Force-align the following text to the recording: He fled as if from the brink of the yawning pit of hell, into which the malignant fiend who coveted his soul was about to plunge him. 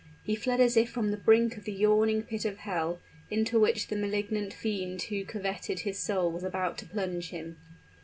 He 0.23 0.35
fled 0.35 0.59
as 0.59 0.75
if 0.77 0.89
from 0.89 1.11
the 1.11 1.15
brink 1.17 1.57
of 1.57 1.65
the 1.65 1.71
yawning 1.71 2.23
pit 2.23 2.43
of 2.43 2.57
hell, 2.57 2.99
into 3.29 3.59
which 3.59 3.85
the 3.85 3.95
malignant 3.95 4.51
fiend 4.51 4.99
who 5.03 5.23
coveted 5.23 5.81
his 5.81 5.99
soul 5.99 6.31
was 6.31 6.43
about 6.43 6.79
to 6.79 6.87
plunge 6.87 7.29
him. 7.29 7.57